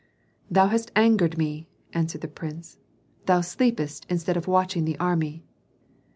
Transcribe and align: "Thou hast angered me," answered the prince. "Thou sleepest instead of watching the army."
"Thou 0.49 0.69
hast 0.69 0.91
angered 0.95 1.37
me," 1.37 1.69
answered 1.93 2.21
the 2.21 2.27
prince. 2.27 2.79
"Thou 3.27 3.41
sleepest 3.41 4.07
instead 4.09 4.35
of 4.35 4.47
watching 4.47 4.83
the 4.85 4.97
army." 4.97 5.45